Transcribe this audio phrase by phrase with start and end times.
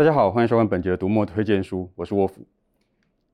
[0.00, 2.40] 大家好，欢迎收看本节的读墨推荐书，我是沃夫。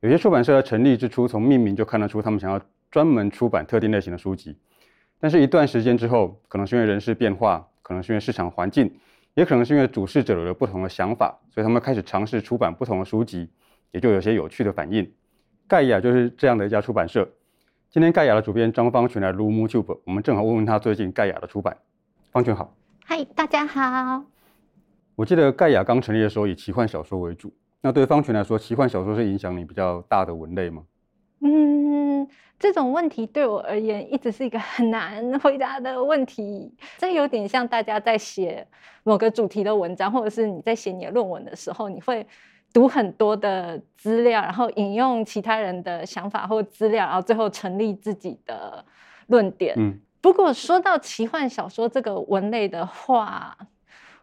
[0.01, 2.61] 有些出版社在成立之初，从命名就看得出他们想要
[2.91, 4.59] 专门出版特定类型的书籍。
[5.21, 8.93] 但是，一段时间之后，可能是因为人事变化，可能是因为市场环境，
[9.35, 13.49] 也可能是因为主事者有了不同的想法，所以他们开始尝试出版不同的书籍，
[13.93, 15.09] 也就有些有趣的反应。
[15.69, 17.29] 盖亚就是这样的一家出版社。
[17.91, 21.77] 今天盖亚的主编张方群来录 MooTube，我们正好问问他最近盖亚的出版。
[22.33, 22.75] 方群好。
[23.05, 24.25] 嗨，大家好。
[25.17, 27.53] 我记得盖亚刚成立的时候以奇幻小说为主。
[27.81, 30.83] 那对方群来说，奇幻小说是影响你比较大的文类吗？
[31.41, 32.27] 嗯，
[32.59, 36.73] 这种问题对我而言一直是一个很难回答的问题。
[36.99, 38.67] 这有点像大家在写
[39.05, 42.27] 某个主题的文章，或者是你在写你的论文的时候，你会
[42.73, 48.85] 读很多的资料，然后引用其他人的想法或资料，然后最后成立自己的
[49.29, 49.75] 论点。
[49.79, 53.57] 嗯，不过说到奇幻小说这个文类的话，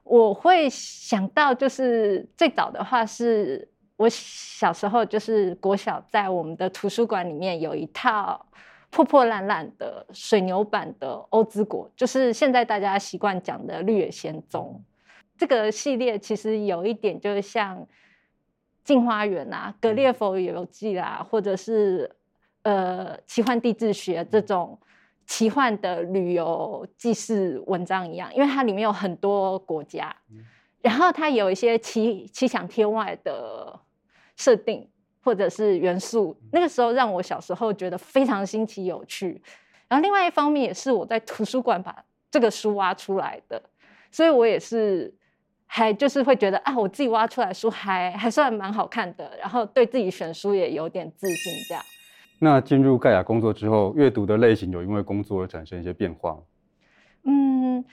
[0.03, 8.45] 我会想到，就是最早的话，是我小时候，就是国小在我们的图书馆里面有一套
[8.89, 14.81] 破破烂烂的水牛版的《欧之国》，就是现在大家习惯讲的《绿野仙踪》。
[15.37, 17.77] 这个系列其实有一点就是像
[18.83, 22.11] 《镜花缘》啊，《格列佛游记》啦，或者是
[22.63, 24.77] 呃《奇幻地质学》这种。
[25.25, 30.15] 奇幻的旅游纪事文章一样，因为它里面有很多国家，
[30.81, 33.79] 然后它有一些奇奇想天外的
[34.35, 34.87] 设定
[35.21, 39.41] 或者是元素，那个时候让我小时候觉得非常新奇有趣。
[39.87, 43.61] 然后另外一方面也是我在图书馆把这个书挖出来的，
[44.11, 45.13] 所以我也是
[45.65, 51.83] 还就是会觉得啊，我自己挖出来书还还算蛮好看的，然后对自己选书也有点自信这样。
[52.43, 56.41] 那进入盖亚工作之后，阅读的类型有因为工作而产生一些变化吗？
[57.23, 57.85] 嗯，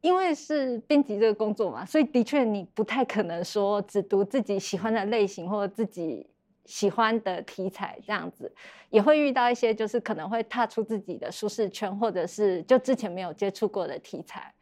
[0.00, 6.26] 因为是编辑这个工作嘛，所以的确你不太可能说只读自己喜欢的类型或者自己
[6.64, 8.52] 喜欢的题材这样子，
[8.90, 14.52] 也会遇到一些就是可能会踏出自己的舒适圈，或者是就之前没有接触过的题材。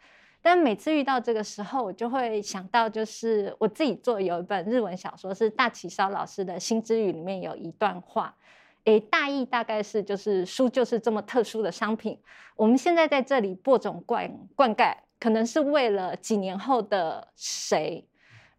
[0.43, 8.37] 但每次遇到这个时候，我就会想到，就是我自己做有一本日文小说，是大崎烧老师的《心之语》里面有一段话。
[8.85, 12.19] 诶，大意大概是就是书就是这么特殊的商品，
[12.57, 18.07] 我们现在在这里播种灌灌溉，可能是为了几年后的谁，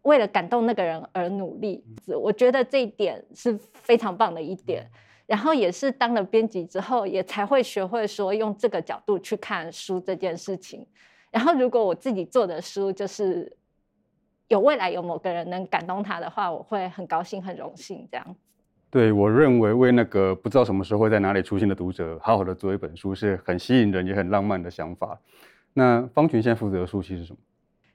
[0.02, 1.84] 为了感动那个人而努力。
[2.06, 4.88] 我觉得这一点是非常棒的一点，
[5.26, 10.86] 然后也是当了编辑之后，也才会学会说用这个角度去看书这件事情。
[11.30, 13.56] 然后如果我自己做的书就是
[14.48, 18.36] 有未来有某个人能感动他的话，我会很高兴很荣幸这样。
[18.92, 25.18] 对，我认为为那个不知道什么时候会在哪里出现的读者，好好的做一本书是很吸引人也很浪漫的想法。
[25.72, 27.38] 那方群现在负责的书系是什么？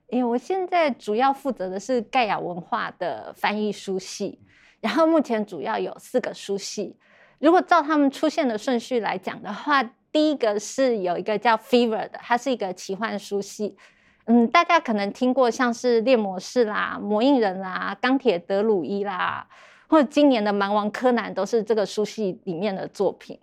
[0.08, 4.40] 因为我现在主要负责的是盖亚文化的翻译书系，
[4.82, 6.98] 然后目前主要有四个书系。
[7.38, 13.78] 如果照他们出现的顺序来讲的话，第一个是有一个叫 Fever 的，它是一个奇幻书系。
[14.26, 19.48] 嗯，大家可能听过像是猎魔士啦、魔印人啦、钢铁德鲁伊啦。
[19.88, 23.40] 或者今年的《蛮王柯南》都是这个书系里面的作品。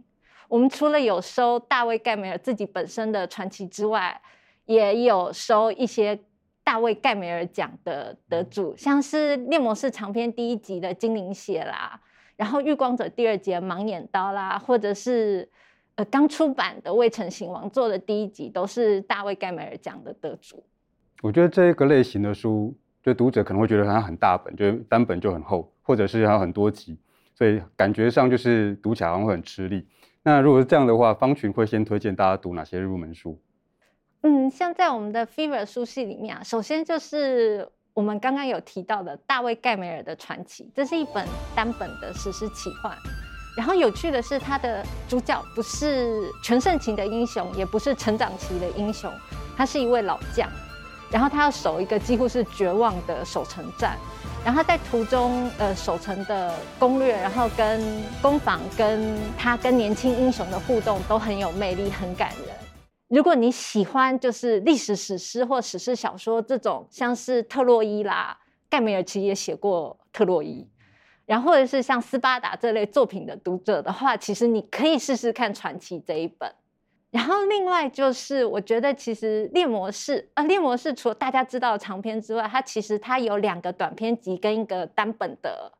[0.48, 4.20] 我们除了有收大卫盖梅尔自己本身的传奇之外，
[4.66, 6.18] 也有收一些
[6.62, 11.98] 大卫盖梅尔奖的得主，像是《猎魔士》长篇第一集的精灵血啦，
[12.36, 15.48] 然后《月光者》第二集的盲眼刀啦，或者是
[15.96, 20.62] 呃刚出版的《未成型王座》的第一集，都是大卫盖梅尔奖的得主。
[21.22, 22.76] 我觉得这个类型的书。
[23.04, 26.98] 就读者可能会觉得它很大本，就单本就很厚，或者是还有很多集，
[27.34, 29.86] 所以感觉上就是读起来好像会很吃力。
[30.22, 33.38] 那如果是这样的话，方群会先推荐大家读哪些入门书？
[34.22, 42.96] 嗯，像在我们的 Fever 书系里面啊，首先就是我们刚刚有提到的大卫盖梅尔的传奇，这是一本单本的史诗奇幻。
[43.54, 49.12] 然后有趣的是，它的主角不是全盛期的英雄，也不是成长期的英雄，
[49.56, 50.48] 他是一位老将。
[51.14, 53.96] 然后他要守一个几乎是绝望的守城战，
[54.44, 57.80] 然后在途中呃守城的攻略，然后跟
[58.20, 62.48] 攻防，跟他跟年轻英雄的互动都很有魅力，很感人。
[63.06, 68.36] 如果你喜欢就是历史史诗或史诗小说这种，像是特洛伊啦，
[68.68, 70.68] 盖梅尔其也写过特洛伊，
[71.26, 76.52] 然后或者是像斯巴达这类作品的读者的话，其实你可以试试看传奇这一本。
[77.14, 85.70] 然后另外就是，我觉得其实猎魔士啊，猎魔士除了大家知道的长篇之外，它其实它有两个短篇集跟一个单本的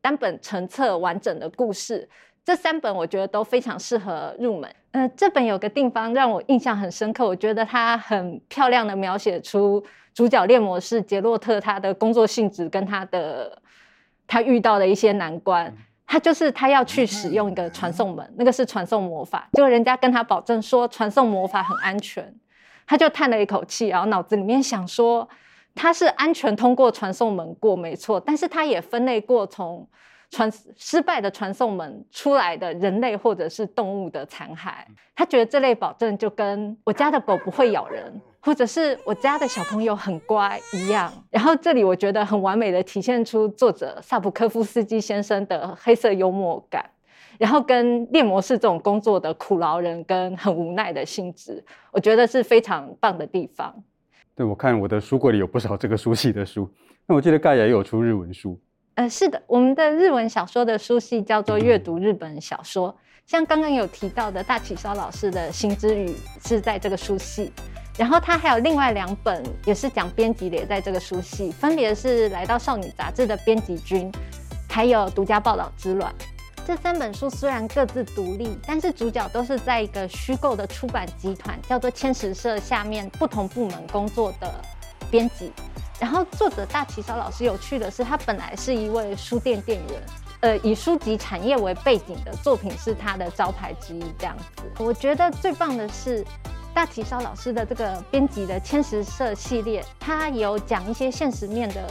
[0.00, 2.08] 单本成册完整的故事。
[2.44, 4.68] 这三本我觉得都非常适合入门。
[4.90, 9.80] 呃，这本有个地方让我印象很深刻，我觉得它很漂亮的描写出
[10.12, 13.62] 主角猎魔士杰洛特他的工作性质跟他的
[14.26, 15.72] 他遇到的一些难关。
[16.06, 22.34] 他就是他要去使用一个传送门，那个是传送魔法，结果人家跟他保证说传送魔法很安全，
[22.86, 25.28] 他就叹了一口气，然后脑子里面想说
[25.74, 29.88] 他是安全通过传送门过没错，但是他也分类过从。
[30.30, 34.72] 传失败的传送门出来的人类或者是动物的残骸，
[35.14, 41.10] 他觉得这类保证就跟我家的狗不会咬人，或者是我家的小朋友很乖一样。
[41.30, 46.84] 然后这里我觉得很完美的体现出作者萨普科夫斯基先生的黑色幽默感，
[47.38, 53.74] 然后跟猎魔士这种工作的苦劳人跟很无奈的性质，我觉得是非常棒的地方。
[54.36, 56.70] 对，我看我的书柜里有不少这个书系的书，
[57.06, 58.60] 那我记得盖亚也有出日文书。
[58.96, 62.94] 呃，是的，我们的日文小说的书系叫做阅读日本小说，
[63.24, 66.08] 像刚刚有提到的大崎烧老师的《星之语》
[66.48, 67.50] 是在这个书系，
[67.96, 74.10] 然后他还有另外两本也是讲编辑的，也在这个书系，分别是《来到少女杂志的编辑君》，
[74.68, 76.12] 还有《独家报道之乱》。
[76.66, 84.52] 这三本书虽然各自独立，但是主角都是在一个虚构的出版集团，叫做千石社下面不同部门工作的
[85.10, 85.52] 编辑。
[86.00, 90.02] 然后作者大崎烧老师有趣的是，他本来是一位书店店员，
[90.40, 94.02] 呃，以书籍产业为背景的作品是他的招牌之一。
[94.18, 96.24] 这样子，我觉得最棒的是
[96.74, 101.88] 大崎烧老师的这个编辑的千石社系列，他有讲一些现实面的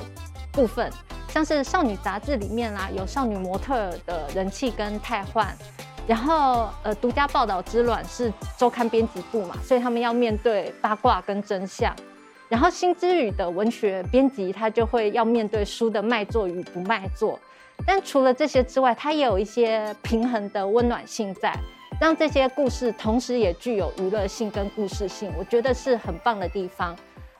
[0.52, 0.92] 部分，
[1.30, 5.56] 像是少女杂志里面啦，有少女模特的人气跟汰换，
[6.06, 11.96] 然后呃，独家报道之卵是周刊编辑部嘛，所以他们要面对八卦跟真相。
[12.50, 17.40] 然后新之语的文学编辑，他就会要面对书的卖座与不卖座。
[17.86, 21.58] 但除了这些之外，他也有一些平衡的温暖性在，
[22.04, 26.94] 让这些故事同时也具有娱乐性跟故事性，我觉得是很棒的地方。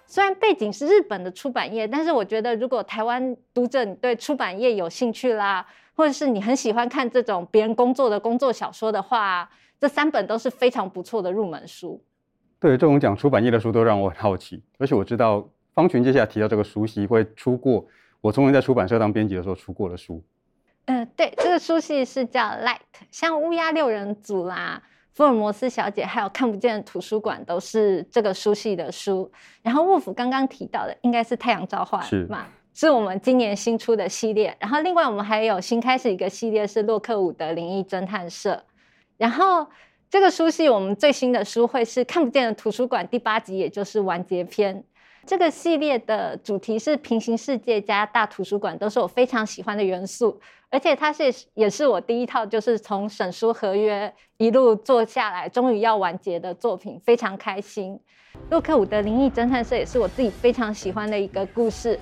[0.06, 5.66] 虽然背景是日本的出版业，但是我觉得如果台湾读者你对出版业有兴趣啦，
[5.96, 9.50] 或者是你很喜欢看这种别人工作的工作小说的话，
[9.82, 12.02] 这三本都是非常不错的入门书。
[12.58, 17.86] 对，这种讲出版业的书都让我很好奇，而且我知道方群接下来提到这个书系会出过
[18.22, 20.24] 我从前在出版社当编辑的时候出过的书。
[20.86, 22.78] 嗯、呃，对，这个书系是叫 Light，
[23.12, 24.82] 像乌鸦六人组啦、
[25.14, 29.32] 福尔摩斯小姐，还有看不见的图书馆都是这个书系的书。
[29.62, 34.56] 然后沃夫刚刚提到的应该是太阳召唤是嘛，是我们今年新出的系列。
[34.60, 38.64] 然后另外我们还有新开始一个系列是洛克伍德灵异侦探社，
[39.18, 39.68] 然后。
[40.10, 44.84] 这个书系我们最新的书会是《看不见的图书馆》第八集，也就是完结篇。
[45.26, 50.40] 这个系列的主题是平行世界加大图书馆，都是我非常喜欢的元素。
[50.74, 58.00] 而且它是也是我第一套，就是从审书合约一路做下来，终于要完结的作品，非常开心。
[58.50, 62.00] 洛克伍德灵异侦探社也是我自己非常喜欢的一个故事。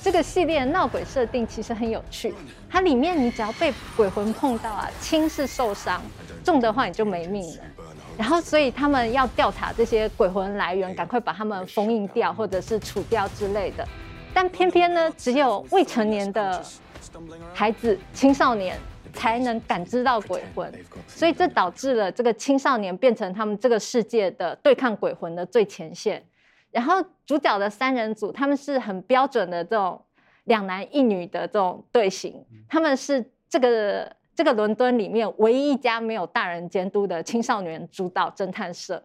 [0.00, 2.32] 这个系列闹鬼设定其实很有趣，
[2.70, 6.00] 它里面你只要被鬼魂碰到啊，轻是受伤，
[6.44, 7.64] 重的话你就没命了。
[8.16, 13.84] 然后所以他们要调查这些鬼魂来源，赶快把他们封印掉或者是除掉之类的。
[14.32, 16.64] 但偏偏呢，只有未成年的
[17.52, 18.76] 孩子、青少年
[19.12, 20.72] 才能感知到鬼魂，
[21.06, 26.24] 所以这导致了这个青少年变成他们这个世界的对抗鬼魂的最前线。
[26.70, 30.02] 然后主角的三人组，他们是很标准的这种
[30.44, 39.04] 两男一女的这种队形，他们是这个这个伦敦里面唯一一家没有大人监督的青少年主导侦探社。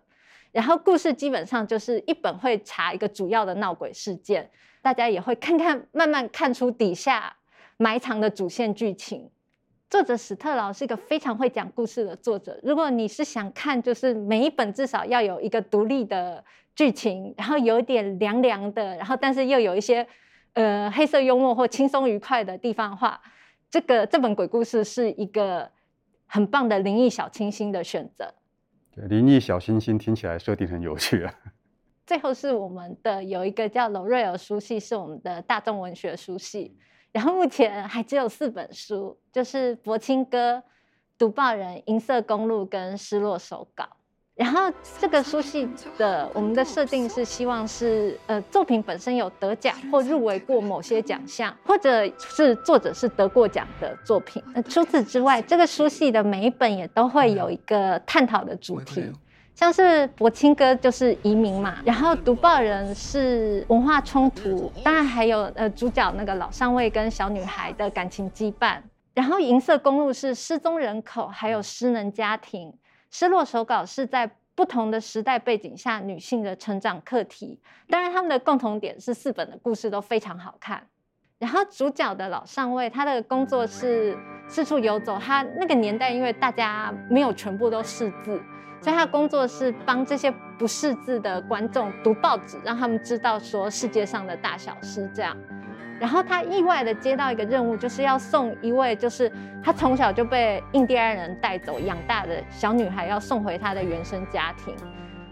[0.54, 4.50] 然后故事基本上就是一本会查一个主要的闹鬼事件，
[4.82, 7.36] 大家也会看看慢慢看出底下
[7.78, 9.30] 埋藏的主线剧情。
[9.90, 16.44] 作者史特劳是一个非常会讲故事的作者，如果你是想看，就是每一本至少要有一个独立的。
[16.78, 20.06] 剧情，然后有点凉凉的，然后但是又有一些
[20.54, 23.20] 呃黑色幽默或轻松愉快的地方的话，
[23.68, 25.72] 这个这本鬼故事是一个
[26.28, 28.32] 很棒的灵异小清新的选择。
[28.92, 31.34] 对，灵异小清新听起来设定很有趣啊。
[32.06, 36.78] 最后是我们的有一个叫楼瑞尔书系，是我们的大众文学书系，
[37.12, 40.56] 然后目前还只有四本书，就是《柏青哥》、
[41.18, 43.84] 《读报人》、《银色公路》跟《失落手稿》。
[44.36, 54.44] 然后这个书系的我们的设定是希望是呃作品本身有得奖或入围过某些奖项，或者是作者是得过奖的作品。
[54.54, 59.12] 呃，除此之外，这个书系的每一本也都会有一个探讨的主题，
[59.58, 68.78] 像是柏青哥就是移民嘛，然后读报人是文化冲突，当然还有呃主角那个老上尉跟小女孩的感情羁绊。
[69.16, 72.72] 然后银色公路是失踪人口，还有失能家庭，
[73.10, 77.60] 失落手稿是在不同的时代背景下女性的成长课题。
[77.90, 80.86] 当然，他们的共同点是四本的故事都非常好看。
[81.40, 84.16] 然后主角的老上尉，他的工作是
[84.48, 85.18] 四处游走。
[85.18, 88.40] 他那个年代，因为大家没有全部都识字，
[88.80, 95.36] 所以他工作是帮这些不识字的观众读报纸，让他们知道说世界上的大小事这样。
[96.00, 99.32] 然后他意外的接到一个任务，就是要送一位，就是
[99.64, 104.76] 他从小就被印第安人带走养大的小女孩，要送回她的原生家庭。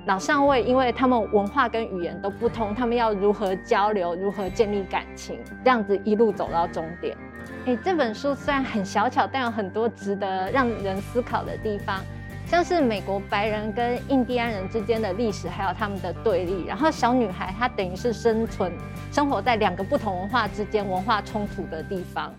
[0.08, 7.16] 老上尉因为他们文化跟语言都不通，他们要如何交流，如何建立感情，这样子一路走到终点。
[7.66, 12.02] 诶，这本书虽然很小巧，但有很多值得让人思考的地方。
[12.48, 16.64] 像是美国白人跟印第安人之间的历史，还有他们的对立。
[16.66, 18.72] 然后小女孩她等于是生存
[19.12, 22.34] 生活在两个不同文化之间文化冲突的地方。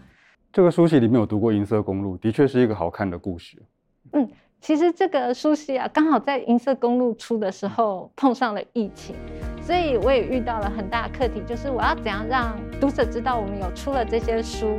[0.52, 3.60] 这个书系里面有读过《银色公路》，的确是一个好看的故事。
[4.12, 4.26] 嗯，
[4.60, 9.16] 其实这个书系啊，刚好在《银色公路》出的时候碰上了疫情，
[9.60, 14.78] 所以我也遇到了很大的课题，就是我要怎样让读者知道我们有出了这些书，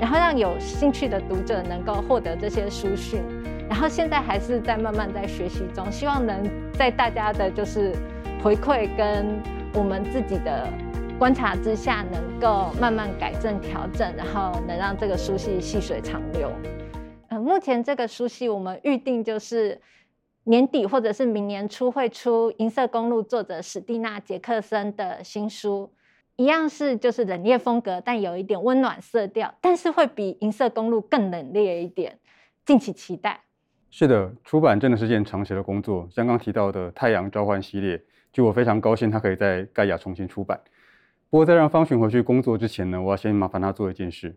[0.00, 3.20] 然后让有兴趣的读者能够获得这些书讯。
[3.68, 7.94] 然后现在还是在慢慢在学习中，希望能在大家的就是
[8.42, 9.40] 回馈跟
[9.74, 10.66] 我们自己的
[11.18, 16.50] 观察之下，能够慢慢改正调整，然后能让这个书系细水长流。
[17.28, 19.78] 呃，目前这个书系我们预定就是
[20.44, 25.92] 年底或者是明年初会出《银色公路》作者史蒂娜·杰克森的新书，
[26.36, 32.18] 一样是就是冷冽风格，但有一点温暖色调，但是会比《银色公路》更冷冽一点，
[32.64, 33.42] 敬请期待。
[33.90, 36.06] 是的，出版真的是件长期的工作。
[36.10, 38.02] 像刚提到的《太阳召唤》系列，
[38.32, 40.60] 就我非常高兴，它可以在盖亚重新出版。
[41.30, 44.36] 不过在让方寻回去工作之前呢，我要先麻烦他做一件事，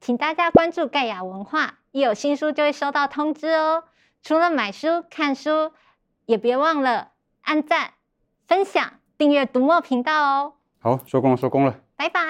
[0.00, 3.84] 请大家关注盖亚文化，一有新书就会收到通知哦。
[4.22, 5.72] 除了买书、看书，
[6.26, 7.10] 也别忘了
[7.42, 7.94] 按赞、
[8.46, 10.54] 分享、订阅读墨频道哦。
[10.78, 12.22] 好，收工了，收工了，拜拜。